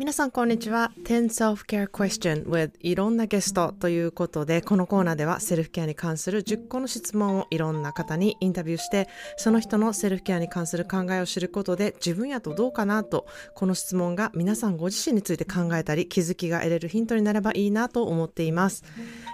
[0.00, 0.92] 皆さんこんにちは。
[1.04, 18.84] 10 Self-Care Question with いろんなゲストということで、このコーナーではセルフケアに関する10個の質問をいろんな方にインタビューして、その人のセルフケアに関する考えを知ることで、自分やとどうかなと、この質問が皆さんご自身について考えたり、気づきが得れるヒントになればいいなと思っています。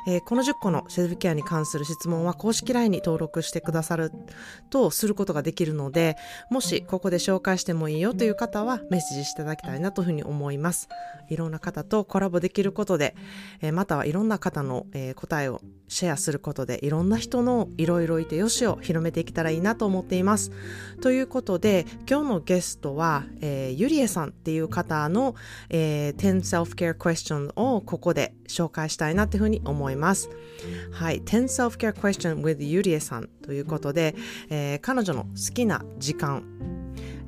[0.06, 4.12] えー、この10個のセルフケアに関する質問は公式 LINE に登録してくださる
[4.70, 6.16] とすることができるので、
[6.50, 10.88] もしここで紹介してもいいよという方はメッセージしていただきたいなというふうに思います。
[11.28, 13.14] いろんな方とコラボできることで、
[13.60, 20.50] えー、またはいろんな方の、えー、答えをシェアすることでいろんな人のいろいろいてよしを広めていけたらいいなと思っています。
[21.00, 25.34] ということで今日のゲストは、えー、ゆりえさんっていう方の、
[25.70, 30.28] えー、10 Self-Care Question をここで紹介したいなっていうふうに思います。
[30.92, 34.14] はい、10 Self-Care Question with ゆりえさんということで、
[34.50, 36.44] えー、彼女の好きな時間、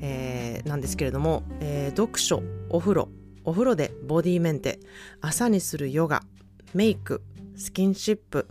[0.00, 3.08] えー、なんですけれども、えー、読書、お風呂、
[3.48, 4.78] お風呂でボディメンテ、
[5.22, 6.22] 朝にするヨガ、
[6.74, 7.22] メイク、
[7.56, 8.46] スキンシップ、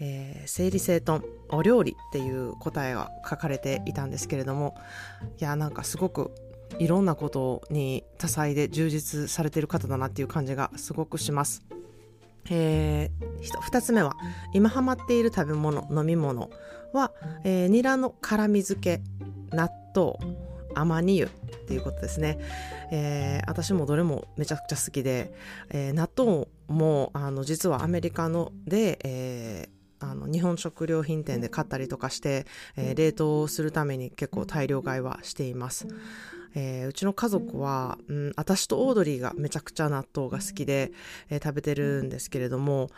[0.00, 4.74] えー、整理整頓、お料理っていう答えが書かれていたんですけれども、
[5.40, 6.34] いや、なんかすごく
[6.80, 11.62] いろんなことに多彩で充実されてる方だなっていう感じがすごくします。
[12.50, 14.16] えー、2つ目は
[14.52, 16.50] 今ハマっている食べ物飲み物
[16.92, 17.12] は、
[17.44, 19.00] えー、ニラの辛み漬け
[19.52, 20.16] 納豆
[20.74, 22.38] アマニ油っていうことですね、
[22.90, 25.32] えー、私もどれもめちゃくちゃ好きで、
[25.70, 35.86] えー、納豆もあの実はアメリカので、えー、あの日本食料品店で買ったりとかして、えー、冷凍するために結構大量買いはしています。
[36.56, 40.92] えー、うちの家族は、うん、私とオードリーがめちゃくちゃ納豆が好きで、
[41.28, 42.90] えー、食べてるんですけれども、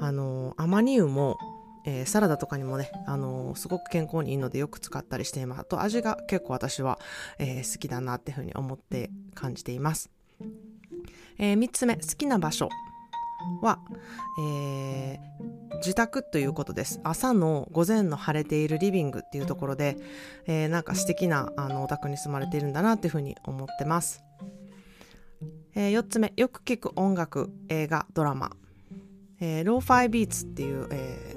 [0.00, 1.36] あのアマニ油も
[1.84, 5.60] えー、サラダとかにもね、あのー、すごく健康にいいのでよく使ったりしています。
[5.60, 6.98] あと味が結構私は、
[7.38, 10.10] えー、好きだなっていうふうに思って感じています。
[11.38, 12.68] え3つ目、好きな場所
[13.62, 13.80] は、
[14.38, 15.18] え
[15.78, 17.00] 自宅ということです。
[17.02, 19.96] 朝の午前の晴れているリビングっていうところで、
[20.46, 24.22] えなんか素敵なあのお宅に住まれているんだなっていうふうに思ってます。
[25.74, 28.52] え4つ目、よく聞く音楽、映画、ドラマ。
[29.40, 31.31] えー、ローファイビーツっていう、えー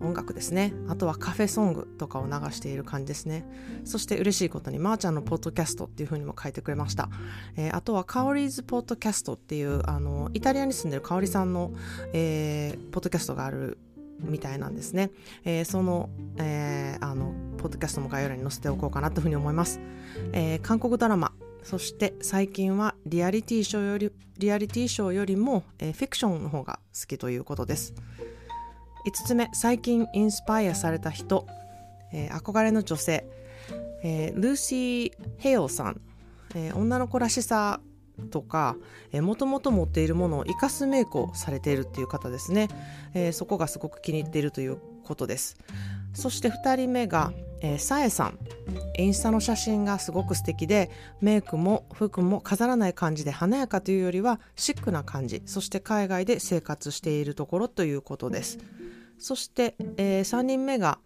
[0.00, 0.72] 音楽ですね。
[0.88, 3.44] あとはカフェソングとかを流している感じですね。
[3.84, 7.08] そして嬉しいことに、まー、ちゃんのポッドキャストっていう風にも書いてくれました。
[7.56, 11.72] えー、あとは、カオリーズポッドキャストっていう、あの、イタリアに住んでるカオリさんの、
[12.12, 13.78] えー、ポッドキャストがある
[14.20, 15.10] みたいなんですね。
[15.44, 19.80] えー、その、えー、あの、ポッドキャストも概要欄に載せておこうかなというふうに思います。
[20.32, 21.32] えー、韓国ドラマ、
[21.62, 27.94] そして最近はリアリティショーより、リアリティショーよりも、えー、フィクションの方が好きということです。
[29.06, 31.46] 5つ目最近インスパイアされた人、
[32.12, 33.26] えー、憧れの女性、
[34.02, 36.00] えー、ルーシー・ヘヨさん、
[36.54, 37.80] えー、女の子らしさ
[38.30, 38.76] とか
[39.14, 42.68] もともと持っているものを生かすメイクをされているっていう方ですね、
[43.14, 45.56] え、そこがすごく気に入っているということです。
[46.12, 48.38] そして2人目が、えー、さえさん。
[48.98, 50.90] インスタの写真がすごく素敵で
[51.20, 55.42] メイクも服も飾らない感じで華やかというよりはシックな感じ。
[55.46, 58.58] そして海外で生活しているところということです。
[59.18, 60.98] そして、えー、3人目が、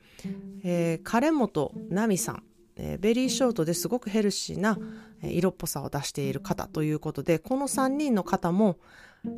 [0.62, 2.42] えー、金本奈美さん、
[2.76, 4.78] えー、ベリーショートですごくヘルシーな
[5.22, 8.78] 色っぽさを出している方ということでこの3人の方も、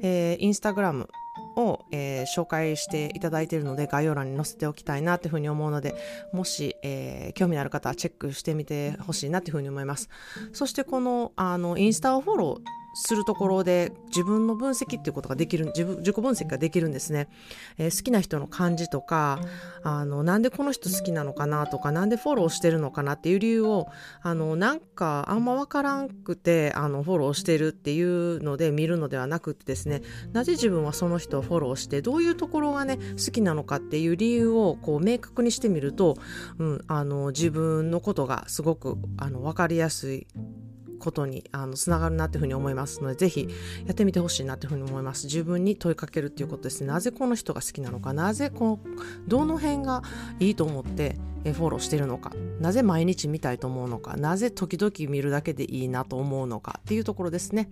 [0.03, 1.09] えー、インスタグラム
[1.57, 5.95] を、えー、紹介していただいているので概要欄に載せておきたいなというふうに思うので
[6.33, 10.09] もし、えー、興味のある方はチェックしてみてほしいなというふうに思います。
[10.53, 17.29] そしてこのあのインスタをフォローするところで自分の分析っていうことができる自分自己分析ができるんですね、
[17.77, 19.39] えー、好きな人の感じとか
[19.83, 23.89] あのなんでこの人好きなのかなとかなんでフォローしてるのかなっていう理由を
[24.23, 30.01] あのなんかあんま分からんくてあのフォローしてるっていうので見るのではなくてですね
[30.33, 36.17] なぜ自分はその人をフォローしてどういうところがね好きなのかっていう理由をこう明確にしてみると、
[36.59, 40.27] うん、あの自分のことがすごくあの分かりやすい
[40.99, 43.49] ことにあのつながるなというふうに思いますのでぜひ
[43.87, 45.27] やってみてほしいなというふうに思います。
[45.27, 46.89] 自分に問いかけるっていうことですね。
[46.89, 48.13] なぜこの人が好きなのか？
[48.13, 48.81] なぜこの
[49.27, 50.03] どの辺が
[50.41, 52.33] いいと思ってフォローしてるのか？
[52.61, 54.17] なぜ毎日見たいと思うのか？
[54.17, 57.71] なぜ時々見るだけでいいなと思うのかっていうところですね、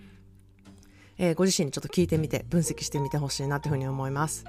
[1.19, 4.45] えー、ご自身にちょっと聞いてみて分析してみてほしいなというふうに思います。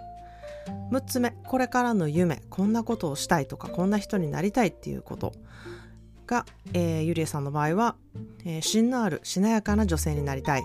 [0.91, 5.33] 6つ目これからの夢こんなことをしたいとかこんな人になりたいっていうこと。
[6.25, 7.95] が、えー、ゆりえさんの場合は、
[8.45, 10.63] えー、芯のあるしなやかな女性になりたい、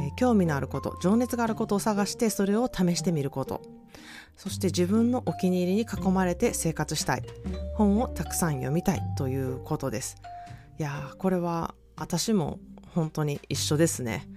[0.00, 3.62] えー、興味のあること情熱があることを探してそれを試してみること。
[4.36, 7.22] そして自分のお気に入りに囲まれて生活したい。
[7.74, 9.00] 本をたくさん読みたい。
[9.16, 10.16] ということです。
[10.78, 12.58] いやこれは私も
[12.94, 14.28] 本当に一緒ですね。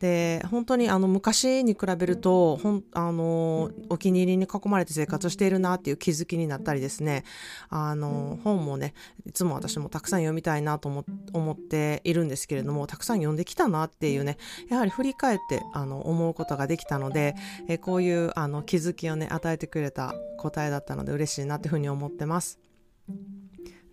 [0.00, 7.24] で本当にあの昔に比べるとほんあのお気に入りに囲まれて生活しているなっていう気づきになったりですね
[7.70, 8.92] あの本もね
[9.24, 14.36] いつも私もたくさん読みたいなと思っているんですけれどもたくさん読んできたなっていうね
[14.68, 17.34] やはり振り返ってあの思うことができたので
[17.66, 22.58] えこういうあの気づきをね与えてくれた答えだったので嬉しいなっていうふうに思ってます。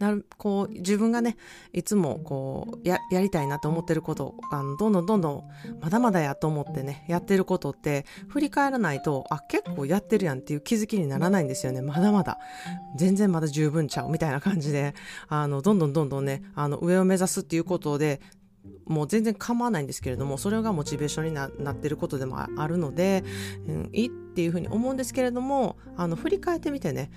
[0.04, 1.38] なるこう自分がね
[1.72, 5.44] いつもこうやりたいなと思ってることあのどんどんどんどん
[5.80, 11.82] まだまだやと思ってねやってることって振り返らないとあ結構やってるやんっていう気づきにならないんですよね。
[11.82, 12.38] まだまだ。
[12.98, 14.10] 全然まだ十分ちゃう。
[14.10, 14.94] みたいな感じで
[15.30, 18.20] あのどんどんどんどんねあの上を目指すっていうことで
[18.86, 23.24] もう全然構わないんですけれどもそれがモチベーションになってることでもあるので、
[23.68, 27.12] うん、いいっていうふうに思うんですけれどもあの振り返ってみてね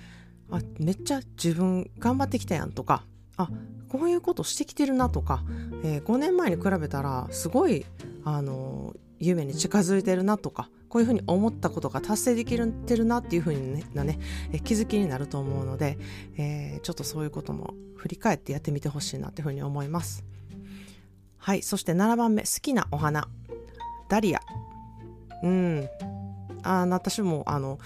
[0.51, 3.03] あめっちゃ自分頑張ってきたやんとか。
[3.37, 3.49] あ
[3.89, 5.43] こういうことしてきてるなとか、
[5.83, 7.85] えー、5年前に比べたらすごい
[8.25, 10.69] あの夢に近づいてるなとか。
[10.89, 13.53] こういうふうに思ったことが達成できてるなっていうふう
[13.93, 14.19] なね、
[14.53, 15.97] え気づきになると思うので、
[16.37, 20.23] えー、ちょっとそういうことも振り返ってやってみてほしいなっていうふうに思います。
[21.37, 23.27] はいそして7番目好きなお花。
[24.09, 24.39] ダリア。
[25.43, 25.89] うん。
[26.63, 27.79] あ私もあの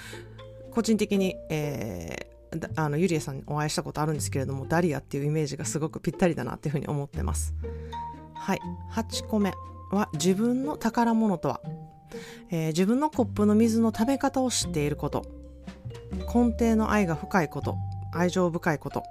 [0.72, 2.21] 個人的に、え
[2.76, 7.54] あのゆりえさんにお会いしたことあるんですけれどもダリアっていうイメージがすごくぴったりだなっていうふうに思ってます。
[8.34, 8.60] はい。
[8.92, 9.54] 8個目
[9.92, 11.62] は自分の宝物とは、
[12.50, 15.26] えー、自分のコップの水の食べ方を知っていること。
[16.34, 17.76] 根底の愛が深いこと。
[18.14, 19.04] 愛情深いこと、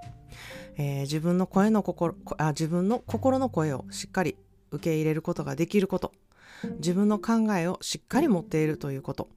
[0.77, 4.37] えー、自分の声の心あ自分の心の声をしっかり
[4.71, 6.13] 受け入れることができること。
[6.79, 9.29] 自分の考えをしっかり持っているということ。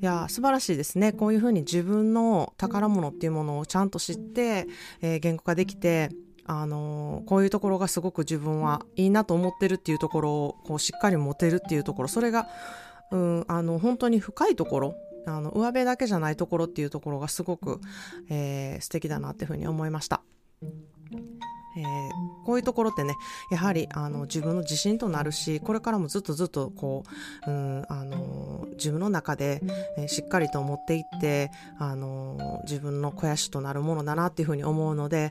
[0.00, 4.68] いや素晴らしいですねこういうふうに自分の宝物っていうものをちゃんと知って、
[5.00, 6.10] えー、言語化できて
[6.50, 12.48] あの、こういうところがすごく自分はいいなと思ってるっていうところをこうしっかり持てるっていうところそれが、
[13.12, 14.94] うん、あの本当に深いところ
[15.26, 17.80] あの上辺だけじゃないところっていうところがすごく、
[18.30, 20.22] えー、素敵だなっていうふうに思いました。
[21.76, 23.14] えー、こういうところってね
[23.50, 27.04] やはりあの自分の自信となるしこれからもずっとずっとこ
[27.46, 29.60] う、うん、あの自分の中で、
[29.96, 35.30] えー、しっかりと持っていってあの自分の肥やしとなるものだなっていうふうに思うので、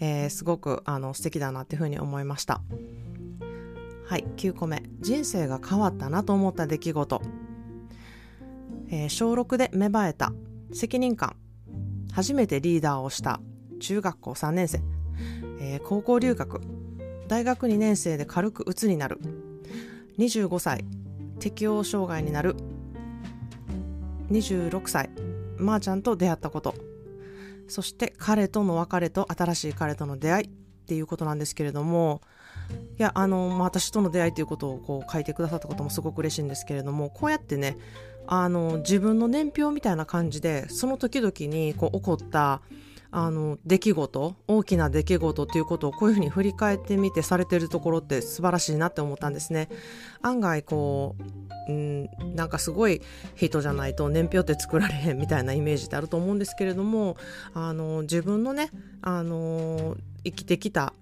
[0.00, 2.60] えー、すごくあの素敵だなっていうふうに思いました。
[4.08, 4.82] はい9個目。
[5.00, 7.22] 人生が変わったなと思った出来事、
[8.88, 10.32] えー、小6で芽生えた
[10.72, 11.36] 責任感。
[12.12, 13.40] 初めてリーダーをした
[13.78, 14.80] 中学校3年生
[15.60, 16.60] えー、高校留学。
[17.28, 19.18] 大学2年生で軽く鬱になる。
[20.18, 20.84] 25歳。
[21.40, 22.56] 適応障害になる。
[24.30, 25.10] 26歳
[25.58, 26.74] まー、ちゃんと出会ったこと。
[27.68, 30.46] そして彼との別れと新しい彼との出会い。
[30.46, 32.22] っていうことなんですけれども。
[32.98, 37.10] いやあの、まあ、私との出会いということをこう書いてくださったこともすごく嬉しいんですけれども。
[37.10, 37.76] こうやってね
[38.26, 42.60] あの自分の年表みたいな感じでその時々にこう起こった
[43.18, 49.70] あの出来事大きな出来事っていうことをこういうふうに振り返ってみてされてるところって素晴らしいなって思ったんですね。
[50.20, 51.16] 案外こ
[51.66, 53.00] う、うん、なんかすごい
[53.34, 57.16] 人じゃないと年表って作られへんみたいなイメージってあると思うんですけれども
[57.54, 58.68] あの自分のね
[59.00, 60.92] あの生きてきた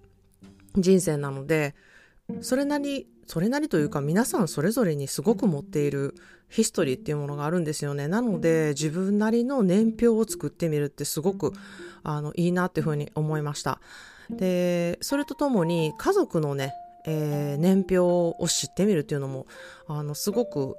[0.76, 1.74] 人生なので
[2.42, 6.14] それなりそれなりというか皆さんそれぞれにすごく持っている
[6.48, 8.06] ヒストリーっていうものがあるんですよね。
[8.06, 11.52] なので自分なりの年表を作ってみるってすごく
[12.02, 13.80] あのいいなっていうふうに思いました。
[14.30, 16.74] でそれとともに家族のね、
[17.06, 19.46] えー、年表を知ってみるっていうのも
[19.86, 20.76] あのすごく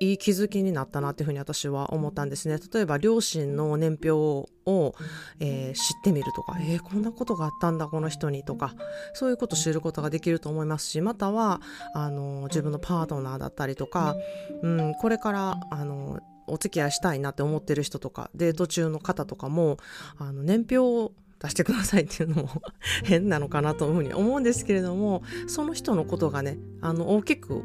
[0.00, 2.58] いい気づきになったなっていうふうに私は思ったんですね。
[2.72, 4.94] 例えば両親の年表を、
[5.40, 8.74] えー、知ってみるとかえー、こんなことがあったんだこの人にとか
[9.12, 11.60] そういうことを知ることができると思いますしまたは
[11.94, 14.16] あの自分のパートナーだったりとか、
[14.62, 19.78] うん、これからあのお付き合いしたいなって思ってる人とかデート中の方とかも
[20.18, 22.48] あの年表を出してくださいっていうのも
[23.04, 27.62] 変なのかなというふうに思うんですけれどもその人のことがねあの大きく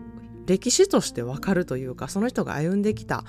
[0.49, 3.23] 歴史としてわかるというかその人が歩んできた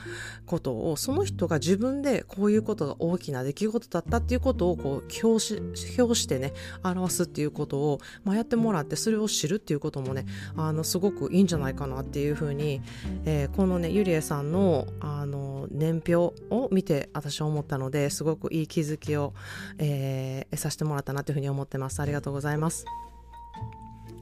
[0.47, 5.63] ことをその人が自分でこういうことが大きな出来事だったっていうことをこう表し
[5.99, 10.25] 表してね表すっていうことを、まあ、やってもらってそれを知るっていうこともね
[10.57, 12.81] あのすごくいいんじゃないかなっていうふうに、
[13.27, 19.35] えー、このねゆりえさんのあの年表を見て私は思ったのですごくいい気づきを、
[19.79, 22.87] えー、させてもらったなというふうに思ってますありがとうございます。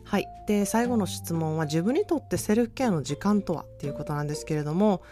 [0.08, 5.02] はい、で最後の質問は自分にとってセルフケアの時間とはっていうことなんですけれども、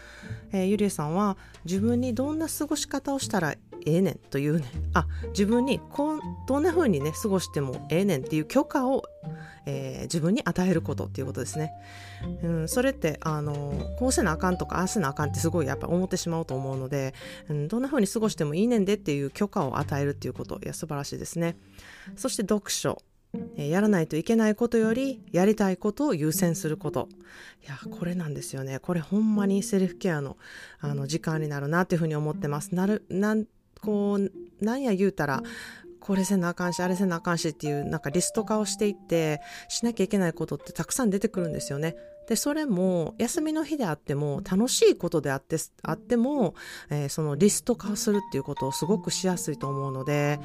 [0.51, 9.03] えー、ゆりえさんは自分にどんな過ごし方をしたらええねんというねあ自分にこうどんな風にね過ごしてもええねんっていう許可を、
[9.67, 11.73] えー、自分に与えることっていうことですね、
[12.41, 17.13] うん、それってあのこうせなあかんとかああせなあかんってすごいやっぱ思ってしまうと思うので、
[17.49, 21.55] うん、どんな風に過ごしてもいいねんでっていう許可を与えるっていうこといや素晴らしいですね。
[22.15, 22.97] そして読書。
[23.55, 27.09] やらないといけないことよりやりたいことを優先すること。
[27.63, 28.79] いやこれなんですよね。
[28.79, 30.37] これほんまにセルフケアの
[30.79, 32.73] あの時間になるなっていうふうに思ってます。
[32.73, 33.45] なるなん
[33.81, 34.31] こう
[34.63, 35.43] なんや言うたら
[35.99, 41.95] これせなあかんしあれせなあかんしっていうなんかリスト化をしていってしなきゃいけないことってたくさん出てくるんですよね。
[42.27, 46.55] でそれも休みの日であっても楽しいことであってあっても、
[46.89, 50.39] えー、そのリスト化するっていうことをすごくしやすいと思うので、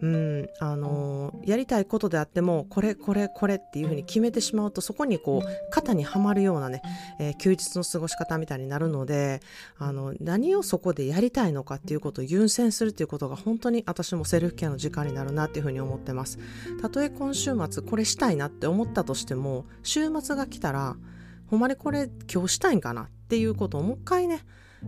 [0.00, 6.82] うんあのー、やりたいことであってもこれこれこれっていうふうに決めてしまうとそこにこう肩にはまるようなね、
[7.18, 9.40] えー、休日の過ごし方みたいになるので
[9.78, 16.38] あの何をそこでやりたいのかっていうことを優先するっていうことが本当に私もセルフケアの時間になるなっていうふうに思ってます。
[16.80, 20.96] たとえ今週末これしたいなって思ったとしても週末が来たら
[21.46, 24.40] ほんまにこれ今日したいんかなっていうことをもう一回ね、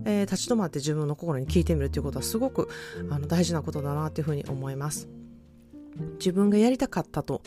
[0.04, 2.68] えー、立ち止まって自分の心に聞いてみるっていうことはすごく
[3.10, 5.08] あの大事なことだなっていうふうに思います。
[6.18, 7.42] 自分がやりたかったと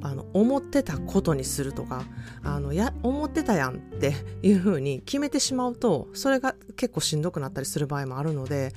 [0.00, 2.04] あの思ってたことにするとか
[2.42, 8.72] あのや思ってたやんっていうふうに決めてしまうとそれが結構しんどくなったりする場合もあるので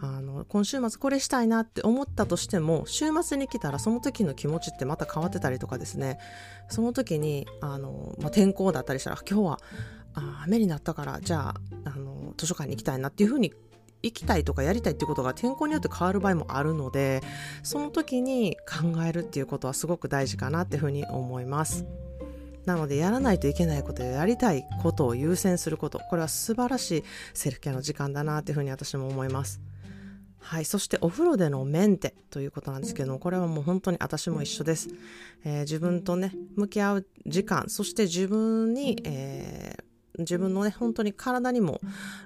[0.00, 6.18] あの今週末これしたいなって思ったとしても週末に来たらその時の気持ちってまた変わってたりとかですね。
[6.68, 9.60] その時にあの、まあ、天候だったりしたら今日は
[10.14, 11.54] あ雨になったからじゃあ
[11.84, 13.52] あの図書館に行きたいなっていうふうに
[14.04, 17.22] 行きたいとかやりたいっていうことが天候によって変わる場合もあるので
[17.62, 21.86] その時に考えるっていうことはすごく大事かなっていうふうに思います。
[22.66, 29.60] なのでやらないといけないことややりたいことを優先することこれは素晴らしいセルフケアの時間だなっていうふうに私も思います。
[30.38, 34.90] はい、そしてお風呂でのメンテということなんですけどもこれはもう本当に私も一緒です、
[35.42, 39.83] えー、自分とね向き合う時間そして自分に、えー
[40.18, 41.80] 自分のね本当に体にも、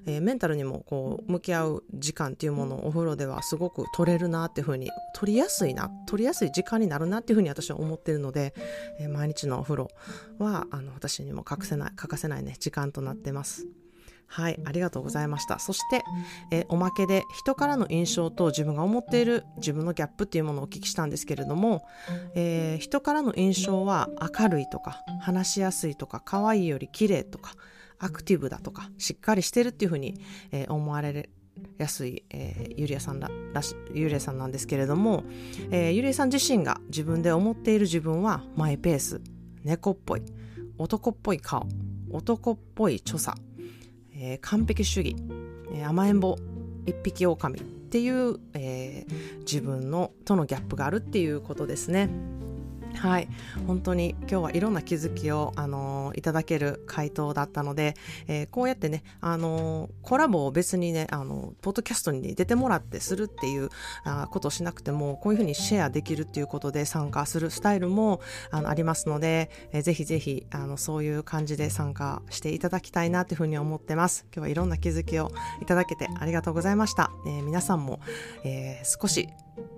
[0.06, 8.54] えー、メンタルにもこう向き合う時間っていうものをお風呂ではすごく取れるなっていうふうに取りやすいな取りやすい時間になるなっていうふうに私は思ってるので、
[9.00, 9.90] えー、毎日のお風呂
[10.38, 13.66] はあの私にも欠かせない欠かせないね時間となってます。
[14.30, 15.58] はい、ありがとうございました。
[15.58, 16.04] そして、
[16.50, 21.82] えー、おまけで人からの印象と自分が思っている自分のギャップっていうものをお聞きしたんですけれども、
[22.34, 27.54] えー、人からの印象は明るいとか話しやすいとか可愛いより綺麗とか
[27.98, 30.20] アクティブだとかしっかりしてるっていうふうに、
[30.52, 31.28] えー、思われ
[31.78, 33.28] やすい、えー、ゆりやさんら
[33.92, 35.24] ゆりやさんなんですけれども、
[35.70, 39.20] えー、ゆりやさん自身が自分で思っている自分はマイペース
[39.64, 40.22] 猫っぽい
[40.78, 41.66] 男っぽい顔
[42.10, 43.38] 男っぽい著作、
[44.14, 45.16] えー、完璧主義、
[45.74, 46.36] えー、甘えん坊
[46.86, 52.08] 一匹狼っていう、えー、自分のとのギャップがあるっていうことですね。
[52.94, 53.28] はい。
[53.66, 57.94] 本当に今日はいろんな気づきを、あのー、いただける回答だったので、
[58.26, 63.68] えー、こうやってね、あのー、コラボを別にね、あのポッドキャストに出てもらってするっていう
[64.04, 74.26] あことをしなくてもこういうふうにシェアできるっていうことで参加するスタイルもあのありますので、えー、ぜひぜひあのそういう感じで参加していただきたいなというふうに思ってます。
[74.34, 75.30] 今日はいろんな気づきを
[75.62, 78.00] いただけてありがとうございました、え皆さんも、
[78.44, 79.28] え少し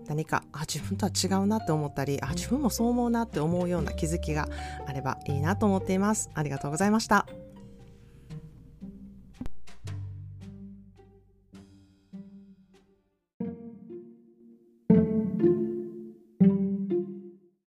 [0.08, 4.48] 何かあ自分とは違うなって思ったりあ自分もそう思うなって思うような気づきが
[4.86, 6.30] あればいいなと思っています。
[6.34, 7.26] ありがとうございました。